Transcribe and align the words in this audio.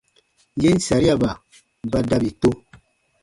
Yen 0.61 0.77
sariaba 0.87 1.31
ba 1.91 1.99
dabi 2.09 2.29
to. 2.41 2.49